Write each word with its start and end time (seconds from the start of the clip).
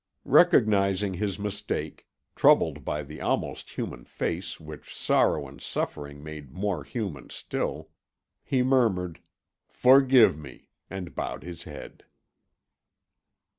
Recognising 0.25 1.13
his 1.13 1.37
mistake, 1.37 2.07
troubled 2.35 2.83
by 2.83 3.03
the 3.03 3.21
almost 3.21 3.69
human 3.77 4.03
face 4.03 4.59
which 4.59 4.95
sorrow 4.95 5.47
and 5.47 5.61
suffering 5.61 6.23
made 6.23 6.51
more 6.51 6.83
human 6.83 7.29
still, 7.29 7.91
he 8.43 8.63
murmured 8.63 9.19
"Forgive 9.69 10.39
me" 10.39 10.69
and 10.89 11.13
bowed 11.13 11.43
his 11.43 11.65
head. 11.65 12.05